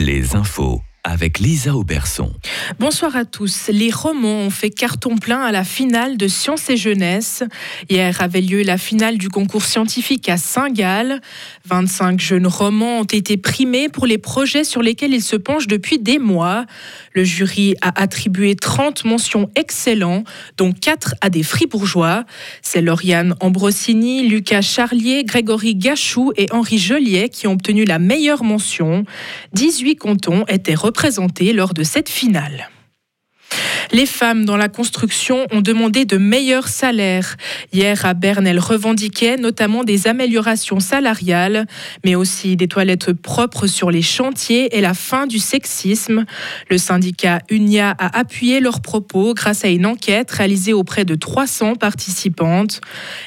[0.00, 2.30] Les infos avec Lisa Auberson.
[2.78, 3.68] Bonsoir à tous.
[3.68, 7.42] Les romans ont fait carton plein à la finale de Sciences et Jeunesse.
[7.88, 11.20] Hier avait lieu la finale du concours scientifique à Saint-Gall.
[11.66, 15.98] 25 jeunes romans ont été primés pour les projets sur lesquels ils se penchent depuis
[15.98, 16.66] des mois.
[17.12, 20.24] Le jury a attribué 30 mentions excellents,
[20.56, 22.24] dont 4 à des fribourgeois.
[22.62, 28.44] C'est Lauriane Ambrosini, Lucas Charlier, Grégory Gachou et Henri Joliet qui ont obtenu la meilleure
[28.44, 29.04] mention.
[29.54, 32.68] 18 cantons étaient représentés lors de cette finale.
[33.92, 37.36] Les femmes dans la construction ont demandé de meilleurs salaires.
[37.72, 41.66] Hier à Berne, elles revendiquaient notamment des améliorations salariales,
[42.04, 46.24] mais aussi des toilettes propres sur les chantiers et la fin du sexisme.
[46.68, 51.74] Le syndicat UNIA a appuyé leurs propos grâce à une enquête réalisée auprès de 300
[51.74, 52.80] participantes.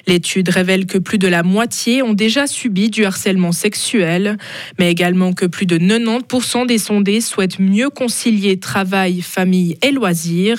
[0.08, 4.38] L'étude révèle que plus de la moitié ont déjà subi du harcèlement sexuel,
[4.80, 10.53] mais également que plus de 90% des sondés souhaitent mieux concilier travail, famille et loisirs.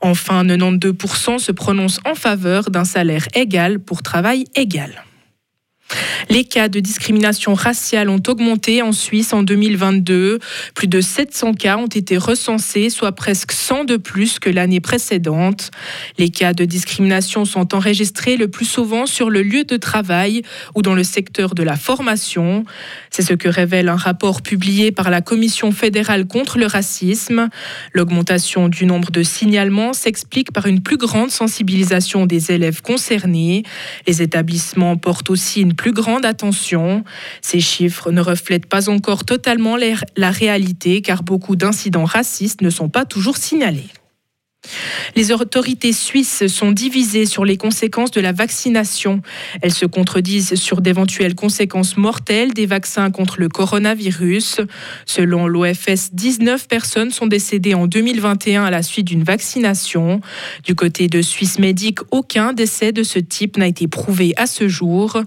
[0.00, 5.04] Enfin, 92% se prononcent en faveur d'un salaire égal pour travail égal.
[6.28, 10.38] Les cas de discrimination raciale ont augmenté en Suisse en 2022.
[10.74, 15.70] Plus de 700 cas ont été recensés, soit presque 100 de plus que l'année précédente.
[16.18, 20.42] Les cas de discrimination sont enregistrés le plus souvent sur le lieu de travail
[20.74, 22.64] ou dans le secteur de la formation.
[23.10, 27.48] C'est ce que révèle un rapport publié par la Commission fédérale contre le racisme.
[27.92, 33.62] L'augmentation du nombre de signalements s'explique par une plus grande sensibilisation des élèves concernés.
[34.06, 37.04] Les établissements portent aussi une plus grande attention.
[37.42, 39.76] Ces chiffres ne reflètent pas encore totalement
[40.16, 43.88] la réalité car beaucoup d'incidents racistes ne sont pas toujours signalés.
[45.16, 49.22] Les autorités suisses sont divisées sur les conséquences de la vaccination.
[49.62, 54.60] Elles se contredisent sur d'éventuelles conséquences mortelles des vaccins contre le coronavirus.
[55.06, 60.20] Selon l'OFS, 19 personnes sont décédées en 2021 à la suite d'une vaccination.
[60.64, 64.68] Du côté de Suisse Médic, aucun décès de ce type n'a été prouvé à ce
[64.68, 65.20] jour.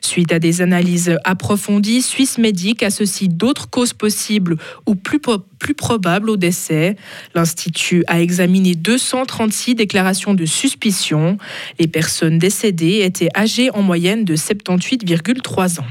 [0.00, 4.56] Suite à des analyses approfondies, Suisse Médic associe d'autres causes possibles
[4.86, 5.20] ou plus,
[5.58, 6.96] plus probables au décès.
[7.34, 11.38] L'Institut a examiné 236 déclarations de suspicion.
[11.78, 15.86] Les personnes décédées étaient âgées en moyenne de 78,3 ans.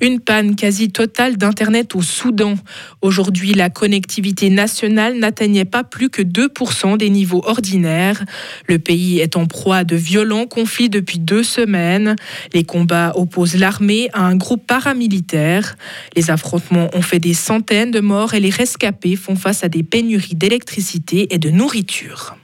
[0.00, 2.54] Une panne quasi totale d'Internet au Soudan.
[3.02, 8.24] Aujourd'hui, la connectivité nationale n'atteignait pas plus que 2% des niveaux ordinaires.
[8.68, 12.16] Le pays est en proie à de violents conflits depuis deux semaines.
[12.52, 15.76] Les combats opposent l'armée à un groupe paramilitaire.
[16.16, 19.82] Les affrontements ont fait des centaines de morts et les rescapés font face à des
[19.82, 22.36] pénuries d'électricité et de nourriture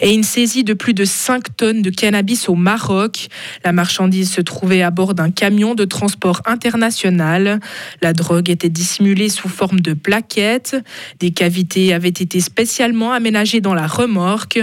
[0.00, 3.28] et une saisie de plus de 5 tonnes de cannabis au Maroc.
[3.64, 7.60] La marchandise se trouvait à bord d'un camion de transport international.
[8.02, 10.76] La drogue était dissimulée sous forme de plaquettes.
[11.20, 14.60] Des cavités avaient été spécialement aménagées dans la remorque.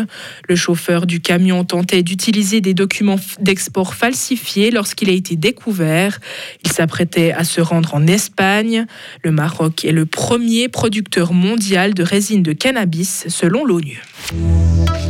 [0.48, 6.20] Le chauffeur du camion tentait d'utiliser des documents d'export falsifiés lorsqu'il a été découvert.
[6.64, 8.86] Il s'apprêtait à se rendre en Espagne.
[9.24, 14.02] Le Maroc est le premier producteur mondial de résine de cannabis selon l'ONU.